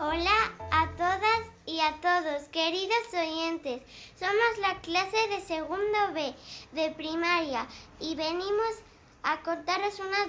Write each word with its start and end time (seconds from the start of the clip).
Hola 0.00 0.54
a 0.70 0.90
todas 0.96 1.40
y 1.66 1.80
a 1.80 1.96
todos, 2.00 2.44
queridos 2.50 3.12
oyentes. 3.12 3.82
Somos 4.16 4.58
la 4.60 4.80
clase 4.80 5.16
de 5.28 5.40
segundo 5.40 6.12
B 6.14 6.34
de 6.70 6.92
primaria 6.92 7.66
y 7.98 8.14
venimos 8.14 8.76
a 9.24 9.42
contaros 9.42 9.98
unas 9.98 10.28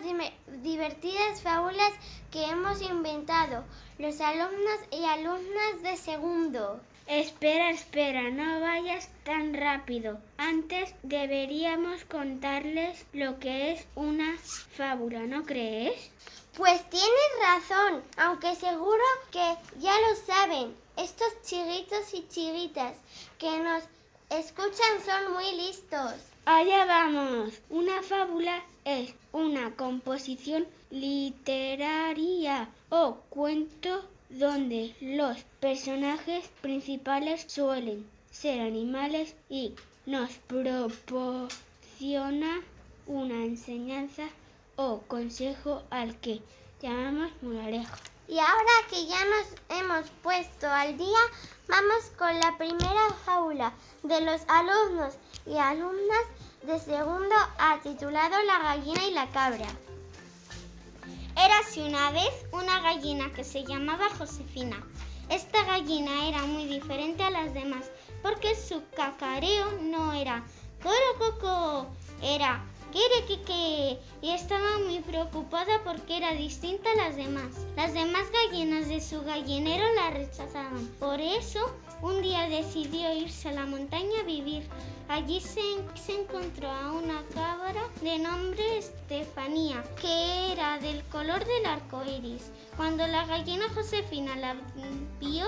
divertidas 0.64 1.44
fábulas 1.44 1.94
que 2.32 2.46
hemos 2.46 2.82
inventado 2.82 3.64
los 4.00 4.20
alumnos 4.22 4.80
y 4.90 5.06
alumnas 5.06 5.84
de 5.84 5.98
segundo. 5.98 6.82
Espera, 7.06 7.70
espera, 7.70 8.32
no 8.32 8.62
vayas 8.62 9.12
tan 9.24 9.54
rápido. 9.54 10.20
Antes 10.38 10.96
deberíamos 11.04 12.06
contarles 12.06 13.06
lo 13.14 13.38
que 13.38 13.74
es 13.74 13.88
una 13.94 14.36
fábula, 14.76 15.20
¿no 15.28 15.44
crees? 15.44 16.10
Pues 16.56 16.90
tienes 16.90 17.29
razón, 17.42 18.04
aunque 18.18 18.56
seguro 18.56 19.04
que 19.32 19.58
ya 19.80 19.94
lo 20.02 20.16
saben. 20.26 20.76
Estos 20.98 21.42
chiguitos 21.44 22.14
y 22.14 22.28
chiguitas 22.28 22.98
que 23.38 23.60
nos 23.60 23.84
escuchan 24.30 25.02
son 25.06 25.34
muy 25.34 25.52
listos. 25.56 26.14
Allá 26.46 26.86
vamos. 26.86 27.54
Una 27.70 28.02
fábula 28.02 28.64
es 28.84 29.14
una 29.32 29.76
composición 29.76 30.68
literaria 30.90 32.70
o 32.90 33.16
cuento 33.30 34.04
donde 34.30 34.96
los 35.00 35.38
personajes 35.60 36.48
principales 36.62 37.46
suelen 37.48 38.10
ser 38.32 38.62
animales 38.62 39.36
y 39.50 39.74
nos 40.06 40.32
proporciona 40.48 41.50
una 43.08 43.46
enseñanza 43.46 44.30
o 44.76 45.00
consejo 45.08 45.84
al 45.90 46.20
que 46.20 46.42
llamamos 46.82 47.32
moraleja. 47.42 47.98
Y 48.28 48.38
ahora 48.40 48.88
que 48.90 49.06
ya 49.08 49.26
nos 49.26 49.80
hemos 49.80 50.10
puesto 50.22 50.68
al 50.68 50.98
día, 50.98 51.20
vamos 51.68 52.12
con 52.18 52.40
la 52.40 52.58
primera 52.58 53.10
fábula 53.26 53.74
de 54.04 54.22
los 54.22 54.42
alumnos 54.48 55.16
y 55.46 55.58
alumnas 55.58 56.26
de 56.64 56.80
segundo 56.80 57.36
A 57.58 57.80
titulado 57.82 58.36
La 58.44 58.60
gallina 58.60 59.06
y 59.06 59.14
la 59.14 59.30
cabra. 59.32 59.68
Érase 61.36 61.84
una 61.84 62.12
vez 62.12 62.46
una 62.52 62.82
gallina 62.82 63.32
que 63.34 63.44
se 63.44 63.64
llamaba 63.64 64.10
Josefina. 64.18 64.84
Esta 65.30 65.64
gallina 65.64 66.28
era 66.28 66.42
muy 66.44 66.66
diferente 66.66 67.24
a 67.24 67.30
las 67.30 67.54
demás 67.54 67.90
porque 68.22 68.56
su 68.56 68.84
cacareo 68.96 69.72
no 69.82 70.14
era 70.14 70.44
coro 70.84 71.18
coco, 71.18 71.88
era 72.22 72.64
que 72.92 74.00
y 74.22 74.30
estaba 74.32 74.80
muy 74.80 75.00
preocupada 75.00 75.82
porque 75.84 76.18
era 76.18 76.34
distinta 76.34 76.92
a 76.92 76.96
las 76.96 77.16
demás. 77.16 77.66
Las 77.76 77.94
demás 77.94 78.24
gallinas 78.32 78.88
de 78.88 79.00
su 79.02 79.22
gallinero 79.22 79.86
la 79.96 80.10
rechazaban. 80.12 80.88
Por 81.00 81.22
eso, 81.22 81.60
un 82.02 82.22
día 82.22 82.50
decidió 82.50 83.14
irse 83.14 83.50
a 83.50 83.54
la 83.54 83.66
montaña 83.66 84.22
a 84.22 84.26
vivir. 84.26 84.68
Allí 85.08 85.40
se, 85.40 85.62
se 85.96 86.22
encontró 86.22 86.70
a 86.70 86.92
una 86.92 87.24
cabra 87.34 87.82
de 88.02 88.20
nombre 88.20 88.78
Estefanía, 88.78 89.84
que 90.00 90.52
era 90.52 90.78
del 90.80 91.04
color 91.06 91.44
del 91.46 91.66
arco 91.66 92.04
iris. 92.06 92.52
Cuando 92.78 93.08
la 93.08 93.26
gallina 93.26 93.66
Josefina 93.74 94.36
la 94.36 94.56
vio, 95.20 95.48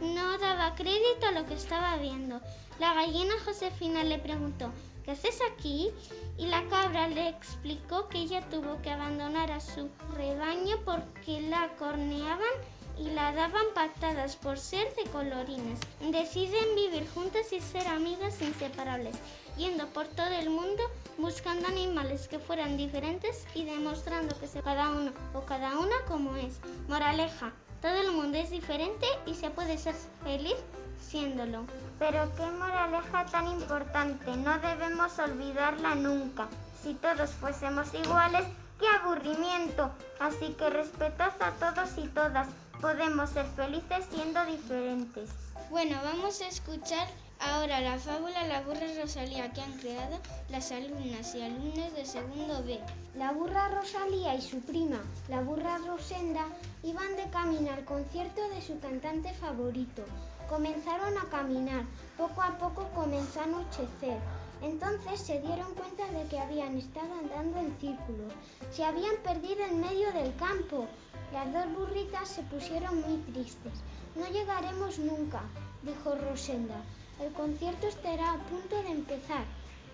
no 0.00 0.38
daba 0.38 0.74
crédito 0.74 1.26
a 1.26 1.32
lo 1.32 1.46
que 1.46 1.54
estaba 1.54 1.96
viendo. 1.96 2.40
La 2.78 2.94
gallina 2.94 3.34
Josefina 3.44 4.04
le 4.04 4.18
preguntó, 4.18 4.70
¿qué 5.04 5.12
haces 5.12 5.38
aquí? 5.52 5.90
Y 6.38 6.46
la 6.46 6.66
cabra 6.68 7.08
le 7.08 7.28
explicó 7.28 8.08
que 8.08 8.18
ella 8.18 8.48
tuvo 8.48 8.80
que 8.82 8.90
abandonar 8.90 9.50
a 9.52 9.60
su 9.60 9.88
rebaño 10.14 10.76
porque 10.84 11.40
la 11.42 11.68
corneaban 11.78 12.54
y 12.98 13.10
la 13.10 13.32
daban 13.32 13.66
patadas 13.74 14.36
por 14.36 14.58
ser 14.58 14.94
de 14.94 15.04
colorines. 15.10 15.80
Deciden 16.10 16.74
vivir 16.74 17.08
juntas 17.14 17.52
y 17.52 17.60
ser 17.60 17.86
amigas 17.88 18.40
inseparables, 18.42 19.16
yendo 19.56 19.86
por 19.88 20.06
todo 20.06 20.28
el 20.28 20.50
mundo 20.50 20.82
buscando 21.16 21.68
animales 21.68 22.28
que 22.28 22.38
fueran 22.38 22.76
diferentes 22.76 23.46
y 23.54 23.64
demostrando 23.64 24.38
que 24.38 24.48
se 24.48 24.62
cada 24.62 24.90
uno 24.90 25.12
o 25.34 25.40
cada 25.40 25.78
una 25.78 25.96
como 26.08 26.36
es. 26.36 26.60
Moraleja, 26.88 27.52
todo 27.80 27.94
el 27.94 28.12
mundo 28.12 28.38
es 28.38 28.50
diferente 28.50 29.06
y 29.26 29.34
se 29.34 29.50
puede 29.50 29.78
ser 29.78 29.94
feliz 30.22 30.56
siéndolo. 31.00 31.64
Pero 31.98 32.30
qué 32.36 32.46
moraleja 32.46 33.26
tan 33.26 33.48
importante, 33.48 34.36
no 34.36 34.58
debemos 34.58 35.18
olvidarla 35.18 35.94
nunca. 35.94 36.48
Si 36.82 36.94
todos 36.94 37.30
fuésemos 37.30 37.92
iguales, 37.94 38.44
qué 38.78 38.86
aburrimiento. 38.86 39.90
Así 40.18 40.54
que 40.58 40.70
respetad 40.70 41.32
a 41.40 41.50
todos 41.52 41.98
y 41.98 42.08
todas. 42.08 42.48
Podemos 42.80 43.28
ser 43.28 43.44
felices 43.56 44.06
siendo 44.10 44.42
diferentes. 44.46 45.28
Bueno, 45.70 45.98
vamos 46.02 46.40
a 46.40 46.48
escuchar 46.48 47.06
ahora 47.38 47.80
la 47.82 47.98
fábula 47.98 48.46
La 48.46 48.62
burra 48.62 48.86
Rosalía 48.98 49.52
que 49.52 49.60
han 49.60 49.72
creado 49.74 50.18
las 50.48 50.72
alumnas 50.72 51.34
y 51.34 51.42
alumnos 51.42 51.92
de 51.94 52.06
segundo 52.06 52.64
B. 52.64 52.80
La 53.16 53.32
burra 53.32 53.68
Rosalía 53.68 54.34
y 54.34 54.40
su 54.40 54.60
prima, 54.60 54.98
la 55.28 55.42
burra 55.42 55.76
Rosenda, 55.86 56.46
iban 56.82 57.16
de 57.16 57.28
camino 57.30 57.70
al 57.70 57.84
concierto 57.84 58.48
de 58.48 58.62
su 58.62 58.78
cantante 58.80 59.34
favorito. 59.34 60.02
Comenzaron 60.48 61.18
a 61.18 61.28
caminar, 61.28 61.84
poco 62.16 62.40
a 62.40 62.56
poco 62.56 62.88
comenzó 62.94 63.40
a 63.40 63.44
anochecer. 63.44 64.18
Entonces 64.62 65.20
se 65.20 65.40
dieron 65.40 65.74
cuenta 65.74 66.06
de 66.12 66.26
que 66.28 66.38
habían 66.38 66.78
estado 66.78 67.12
andando 67.18 67.58
en 67.58 67.76
círculos. 67.78 68.32
Se 68.70 68.84
habían 68.84 69.16
perdido 69.22 69.64
en 69.64 69.80
medio 69.80 70.12
del 70.12 70.34
campo. 70.36 70.86
Las 71.32 71.52
dos 71.52 71.72
burritas 71.76 72.28
se 72.28 72.42
pusieron 72.42 73.02
muy 73.02 73.18
tristes. 73.32 73.72
No 74.16 74.26
llegaremos 74.26 74.98
nunca, 74.98 75.42
dijo 75.82 76.16
Rosenda. 76.16 76.82
El 77.20 77.32
concierto 77.32 77.86
estará 77.86 78.32
a 78.32 78.38
punto 78.38 78.82
de 78.82 78.90
empezar. 78.90 79.44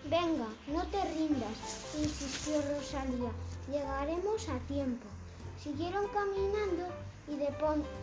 Venga, 0.09 0.47
no 0.67 0.83
te 0.87 1.03
rindas, 1.13 1.85
insistió 1.95 2.59
Rosalía. 2.61 3.29
Llegaremos 3.69 4.49
a 4.49 4.57
tiempo. 4.67 5.05
Siguieron 5.61 6.07
caminando 6.07 6.87
y 7.27 7.35
de, 7.35 7.53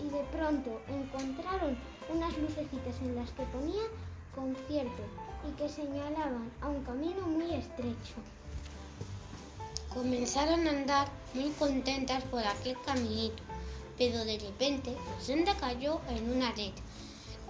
y 0.04 0.10
de 0.10 0.24
pronto 0.30 0.80
encontraron 0.88 1.76
unas 2.12 2.36
lucecitas 2.38 3.00
en 3.00 3.16
las 3.16 3.30
que 3.30 3.42
ponía 3.44 3.82
concierto 4.34 5.02
y 5.48 5.52
que 5.56 5.68
señalaban 5.68 6.50
a 6.60 6.68
un 6.68 6.84
camino 6.84 7.26
muy 7.26 7.52
estrecho. 7.54 8.14
Comenzaron 9.92 10.66
a 10.66 10.70
andar 10.70 11.08
muy 11.34 11.50
contentas 11.50 12.22
por 12.24 12.44
aquel 12.44 12.76
caminito, 12.84 13.42
pero 13.98 14.24
de 14.24 14.38
repente 14.38 14.96
Rosenda 15.16 15.54
cayó 15.56 16.00
en 16.08 16.30
una 16.30 16.52
red. 16.52 16.72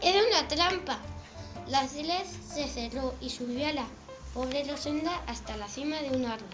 Era 0.03 0.21
una 0.27 0.49
trampa. 0.49 0.99
La 1.69 1.83
red 1.83 2.27
se 2.27 2.67
cerró 2.69 3.15
y 3.21 3.31
subió 3.31 3.67
a 3.69 3.73
la 3.73 3.87
pobre 4.35 4.65
Rosenda 4.65 5.23
hasta 5.27 5.57
la 5.57 5.69
cima 5.69 5.97
de 6.03 6.17
un 6.17 6.25
árbol. 6.27 6.49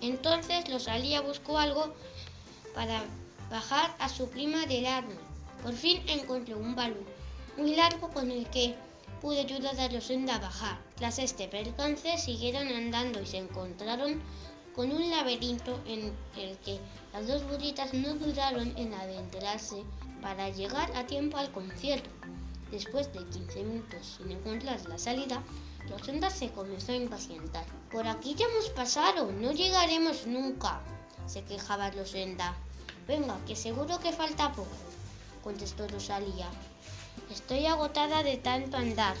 Entonces 0.00 0.68
Rosalía 0.70 1.20
buscó 1.20 1.58
algo 1.58 1.94
para 2.74 3.04
bajar 3.50 3.94
a 3.98 4.08
su 4.08 4.28
prima 4.28 4.66
del 4.66 4.86
árbol. 4.86 5.16
Por 5.62 5.74
fin 5.74 6.02
encontró 6.08 6.58
un 6.58 6.74
balón 6.74 7.06
muy 7.56 7.76
largo 7.76 8.10
con 8.10 8.30
el 8.30 8.48
que 8.50 8.74
pude 9.20 9.40
ayudar 9.40 9.78
a 9.78 9.88
Rosenda 9.88 10.34
a 10.34 10.40
bajar. 10.40 10.78
Tras 10.96 11.18
este 11.18 11.46
percance 11.46 12.18
siguieron 12.18 12.66
andando 12.66 13.20
y 13.22 13.26
se 13.26 13.38
encontraron 13.38 14.20
con 14.74 14.90
un 14.90 15.10
laberinto 15.10 15.80
en 15.86 16.12
el 16.36 16.56
que 16.58 16.78
las 17.12 17.26
dos 17.26 17.44
burritas 17.44 17.92
no 17.92 18.14
dudaron 18.14 18.72
en 18.76 18.94
adentrarse 18.94 19.84
para 20.22 20.48
llegar 20.48 20.90
a 20.96 21.06
tiempo 21.06 21.36
al 21.36 21.50
concierto. 21.52 22.08
Después 22.70 23.12
de 23.12 23.24
15 23.26 23.64
minutos 23.64 24.16
sin 24.16 24.30
encontrar 24.30 24.80
la 24.88 24.96
salida, 24.96 25.42
Rosenda 25.90 26.30
se 26.30 26.50
comenzó 26.50 26.92
a 26.92 26.96
impacientar. 26.96 27.66
Por 27.90 28.06
aquí 28.06 28.34
ya 28.34 28.46
hemos 28.46 28.70
pasado, 28.70 29.30
no 29.30 29.52
llegaremos 29.52 30.26
nunca, 30.26 30.80
se 31.26 31.42
quejaba 31.42 31.90
Rosenda. 31.90 32.56
Venga, 33.06 33.36
que 33.46 33.56
seguro 33.56 33.98
que 33.98 34.12
falta 34.12 34.52
poco, 34.52 34.70
contestó 35.42 35.86
Rosalía. 35.88 36.48
Estoy 37.30 37.66
agotada 37.66 38.22
de 38.22 38.38
tanto 38.38 38.76
andar. 38.76 39.16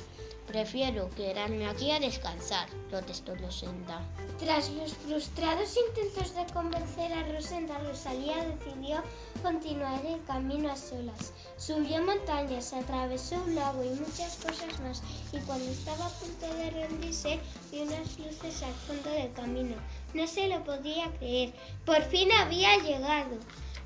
Prefiero 0.46 1.08
quedarme 1.10 1.66
aquí 1.66 1.92
a 1.92 2.00
descansar, 2.00 2.68
protestó 2.90 3.34
Rosenda. 3.36 4.02
Tras 4.38 4.70
los 4.70 4.92
frustrados 4.94 5.76
intentos 5.76 6.34
de 6.34 6.52
convencer 6.52 7.12
a 7.12 7.26
Rosenda, 7.32 7.78
Rosalía 7.78 8.44
decidió 8.44 9.02
continuar 9.42 10.04
el 10.04 10.22
camino 10.24 10.70
a 10.70 10.76
solas. 10.76 11.32
Subió 11.56 12.02
montañas, 12.02 12.72
atravesó 12.72 13.36
un 13.36 13.54
lago 13.54 13.84
y 13.84 13.90
muchas 13.90 14.36
cosas 14.36 14.78
más, 14.80 15.02
y 15.32 15.38
cuando 15.46 15.70
estaba 15.70 16.06
a 16.06 16.10
punto 16.10 16.54
de 16.56 16.70
rendirse, 16.70 17.38
vio 17.70 17.84
unas 17.84 18.18
luces 18.18 18.62
al 18.62 18.74
fondo 18.74 19.10
del 19.10 19.32
camino. 19.32 19.76
No 20.12 20.26
se 20.26 20.48
lo 20.48 20.62
podía 20.64 21.10
creer. 21.18 21.54
Por 21.86 22.02
fin 22.02 22.30
había 22.32 22.76
llegado. 22.78 23.38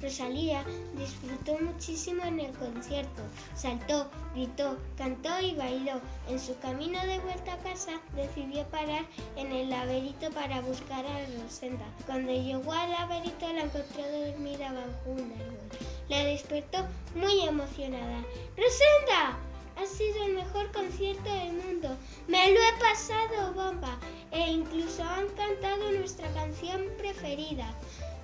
Rosalía 0.03 0.63
disfrutó 0.97 1.59
muchísimo 1.59 2.23
en 2.25 2.41
el 2.41 2.53
concierto. 2.53 3.23
Saltó, 3.55 4.11
gritó, 4.35 4.77
cantó 4.99 5.41
y 5.41 5.55
bailó. 5.55 6.01
En 6.29 6.39
su 6.39 6.59
camino 6.59 7.01
de 7.07 7.19
vuelta 7.21 7.55
a 7.55 7.59
casa 7.59 8.01
decidió 8.15 8.65
parar 8.65 9.07
en 9.37 9.53
el 9.53 9.71
laberinto 9.71 10.31
para 10.31 10.61
buscar 10.61 11.07
a 11.07 11.27
Rosenda. 11.43 11.87
Cuando 12.05 12.33
llegó 12.33 12.73
al 12.73 12.91
laberinto 12.91 13.51
la 13.53 13.63
encontró 13.63 14.03
dormida 14.11 14.73
bajo 14.73 15.11
un 15.11 15.33
árbol. 15.33 15.79
La 16.09 16.25
despertó 16.25 16.79
muy 17.15 17.41
emocionada. 17.41 18.23
¡Rosenda! 18.57 19.39
Ha 19.77 19.85
sido 19.85 20.25
el 20.25 20.35
mejor 20.35 20.73
concierto 20.73 21.29
del 21.29 21.53
mundo. 21.53 21.97
Me 22.29 22.51
lo 22.51 22.61
he 22.61 22.73
pasado 22.81 23.53
bomba 23.53 23.99
e 24.31 24.51
incluso 24.51 25.03
han 25.03 25.29
cantado 25.29 25.91
nuestra 25.93 26.29
canción 26.33 26.83
preferida. 26.97 27.75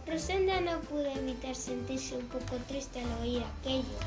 Rosenda 0.06 0.60
no 0.60 0.80
pudo 0.80 1.06
evitar 1.06 1.54
sentirse 1.54 2.16
un 2.16 2.26
poco 2.26 2.56
triste 2.66 3.00
al 3.00 3.20
oír 3.20 3.42
aquello. 3.60 3.98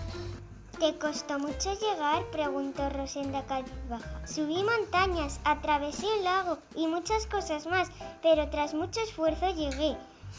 ¿Te 0.79 0.97
costó 0.97 1.39
mucho 1.39 1.73
llegar? 1.73 2.25
preguntó 2.31 2.89
Rosenda 2.89 3.45
cabizbaja. 3.45 4.27
Subí 4.27 4.61
montañas, 4.61 5.39
atravesé 5.45 6.05
un 6.17 6.25
lago 6.25 6.57
y 6.75 6.87
muchas 6.87 7.25
cosas 7.27 7.65
más, 7.65 7.89
pero 8.21 8.49
tras 8.49 8.73
mucho 8.73 8.99
esfuerzo 8.99 9.47
llegué. 9.55 9.95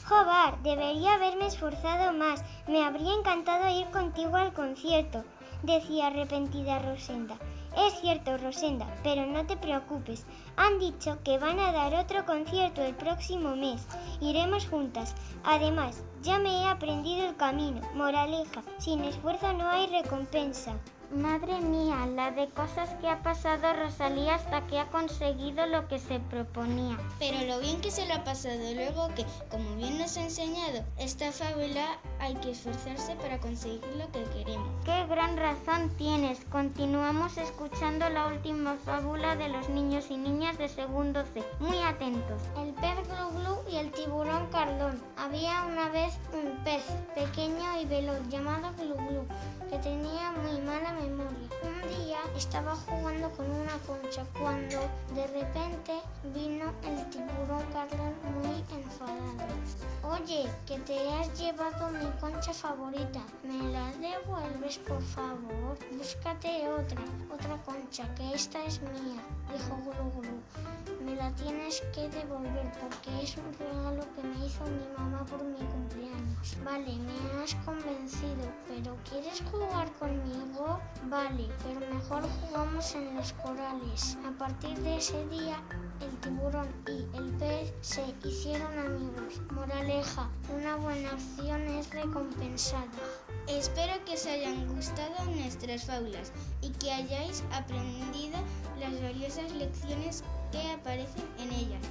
Jobar, 0.07 0.63
debería 0.63 1.15
haberme 1.15 1.47
esforzado 1.47 2.13
más. 2.13 2.45
Me 2.69 2.85
habría 2.85 3.15
encantado 3.15 3.67
ir 3.81 3.87
contigo 3.87 4.37
al 4.37 4.53
concierto, 4.53 5.25
decía 5.63 6.09
arrepentida 6.09 6.81
Rosenda. 6.81 7.37
Es 7.77 8.01
cierto, 8.01 8.39
Rosenda, 8.39 8.87
pero 9.03 9.27
no 9.27 9.47
te 9.47 9.57
preocupes. 9.57 10.25
Han 10.57 10.79
dicho 10.79 11.19
que 11.23 11.39
van 11.39 11.61
a 11.61 11.73
dar 11.73 11.93
otro 11.95 12.25
concierto 12.25 12.83
el 12.83 12.95
próximo 12.95 13.55
mes. 13.55 13.87
Iremos 14.21 14.67
juntas. 14.67 15.15
Además, 15.45 16.03
ya 16.23 16.39
me 16.39 16.63
he 16.63 16.67
aprendido 16.67 17.29
el 17.29 17.37
camino. 17.37 17.83
Moraleja, 17.95 18.63
sin 18.79 19.05
esfuerzo 19.05 19.53
no 19.53 19.69
hay 19.69 19.89
recompensa. 19.89 20.73
Madre 21.13 21.61
mía, 21.61 22.07
la 22.15 22.33
de 22.33 22.49
cosas 22.49 22.91
que 23.01 23.09
ha 23.09 23.23
pasado 23.23 23.73
Rosalía 23.75 24.35
hasta 24.35 24.67
que 24.67 24.79
ha 24.79 24.87
conseguido 24.91 25.67
lo 25.67 25.87
que 25.87 25.99
se 25.99 26.19
proponía. 26.19 26.99
Pero 27.19 27.47
lo 27.47 27.61
bien 27.61 27.81
que 27.81 27.91
se 27.91 28.07
lo 28.07 28.15
ha 28.15 28.25
pasado 28.25 28.59
luego 28.75 29.09
que, 29.15 29.25
como 29.51 29.77
bien 29.77 29.99
nos 29.99 30.17
ha 30.17 30.25
enseñado, 30.25 30.85
esta 30.99 31.31
fábula 31.31 31.99
hay 32.19 32.35
que 32.37 32.51
esforzarse 32.51 33.15
para 33.17 33.39
conseguir 33.39 33.87
lo 33.97 34.11
que 34.11 34.25
queremos. 34.31 34.69
Qué 34.85 35.07
gran 35.07 35.37
razón 35.37 35.91
tienes. 35.97 36.45
Continuamos 36.51 37.39
escuchando 37.39 38.09
la 38.11 38.27
última 38.27 38.77
fábula 38.85 39.37
de 39.37 39.49
los 39.49 39.69
niños 39.69 40.11
y 40.11 40.17
niñas 40.17 40.59
de 40.59 40.69
segundo 40.69 41.23
C. 41.33 41.43
Muy 41.61 41.79
atentos. 41.83 42.43
El 42.57 42.73
Glu 42.75 43.36
y 43.71 43.77
el 43.77 43.91
tiburón 43.93 44.47
Cardón. 44.51 45.01
Había 45.17 45.65
una 45.65 45.89
vez 45.89 46.15
un 46.33 46.63
pez 46.65 46.85
pequeño 47.15 47.81
y 47.81 47.87
veloz 47.87 48.21
llamado 48.29 48.73
Glu 48.77 49.27
que 49.69 49.79
tenía 49.79 50.33
muy 50.33 50.61
mala 50.61 50.93
memoria. 50.93 51.49
Un 51.63 52.05
día 52.05 52.19
estaba 52.37 52.75
jugando 52.75 53.31
con 53.31 53.51
una 53.51 53.77
concha 53.87 54.25
cuando 54.39 54.79
de 55.15 55.27
repente 55.27 56.01
vino 56.35 56.73
el 56.85 57.11
tiburón 57.11 57.65
Carlón 57.73 58.15
muy. 58.35 58.46
Oye, 60.27 60.51
que 60.67 60.77
te 60.81 61.09
has 61.15 61.39
llevado 61.39 61.89
mi 61.89 62.11
concha 62.19 62.53
favorita. 62.53 63.21
¿Me 63.45 63.71
la 63.71 63.93
devuelves 63.93 64.77
por 64.79 65.01
favor? 65.01 65.79
Búscate 65.97 66.69
otra, 66.69 67.05
otra 67.33 67.57
concha, 67.63 68.13
que 68.17 68.35
esta 68.35 68.65
es 68.65 68.83
mía, 68.83 69.23
dijo 69.53 69.77
Gulu 69.85 70.11
Gulu. 70.11 70.43
Me 71.05 71.15
la 71.15 71.31
tienes 71.37 71.81
que 71.95 72.09
devolver 72.09 72.73
porque 72.81 73.23
es 73.23 73.37
un 73.37 73.53
regalo 73.55 74.03
que 74.17 74.23
me 74.25 74.45
hizo 74.45 74.65
mi 74.65 74.89
mamá 74.99 75.25
por 75.27 75.45
mi 75.45 75.65
cumpleaños. 75.65 76.57
Vale, 76.65 76.97
me 76.97 77.43
has 77.45 77.55
convencido, 77.65 78.51
pero 78.67 78.97
¿quieres 79.09 79.41
jugar 79.49 79.89
conmigo? 79.93 80.81
Vale, 81.05 81.49
pero 81.63 81.81
mejor 81.95 82.25
jugamos 82.41 82.95
en 82.97 83.15
los 83.15 83.33
corales. 83.35 84.19
A 84.27 84.37
partir 84.37 84.77
de 84.81 84.97
ese 84.97 85.25
día, 85.29 85.63
el 86.01 86.11
tiburón 86.19 86.69
y 86.89 87.17
el 87.17 87.31
pez 87.39 87.73
se 87.81 88.03
hicieron 88.25 88.77
amigos. 88.77 89.41
Moraleja, 89.53 90.16
una 90.55 90.77
buena 90.77 91.11
acción 91.11 91.63
es 91.69 91.91
recompensada. 91.91 92.87
Espero 93.49 93.93
que 94.05 94.15
os 94.15 94.27
hayan 94.27 94.67
gustado 94.75 95.25
nuestras 95.37 95.85
fábulas 95.85 96.33
y 96.63 96.71
que 96.71 96.93
hayáis 96.93 97.43
aprendido 97.53 98.39
las 98.81 99.01
valiosas 99.03 99.53
lecciones 99.53 100.23
que 100.53 100.71
aparecen 100.71 101.25
en 101.39 101.53
ellas. 101.53 101.83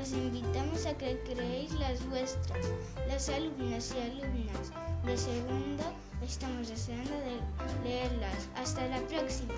Os 0.00 0.12
invitamos 0.12 0.86
a 0.86 0.96
que 0.96 1.20
creéis 1.24 1.72
las 1.74 2.04
vuestras. 2.08 2.66
Las 3.08 3.28
alumnas 3.28 3.94
y 3.96 4.10
alumnas 4.10 4.72
de 5.04 5.16
segundo 5.16 5.84
estamos 6.22 6.68
deseando 6.68 7.10
de 7.10 7.88
leerlas. 7.88 8.48
Hasta 8.56 8.86
la 8.86 9.00
próxima. 9.08 9.54